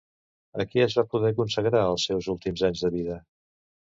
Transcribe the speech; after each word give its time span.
A 0.61 0.63
què 0.69 0.79
es 0.85 0.95
va 0.99 1.03
poder 1.11 1.31
consagrar 1.41 1.83
els 1.89 2.05
seus 2.09 2.31
últims 2.35 2.65
anys 2.71 2.81
de 2.87 2.91
vida? 2.99 3.19